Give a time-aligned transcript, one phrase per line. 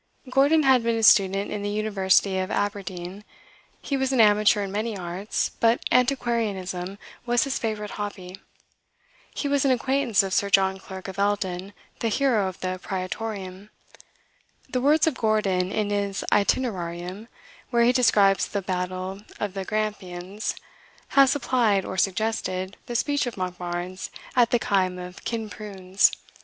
[0.31, 3.23] Gordon had been a student in the University of Aberdeen;
[3.83, 8.41] he was an amateur in many arts, but antiquarianism was his favourite hobby.
[9.35, 13.69] He was an acquaintance of Sir John Clerk of Eldin, the hero of the Praetorium.
[14.67, 17.27] The words of Gordon in his "Itinerarium,"
[17.69, 20.55] where he describes the battle of the Grampians,
[21.09, 26.09] have supplied, or suggested, the speech of Monkbarns at the Kaim of Kinprunes.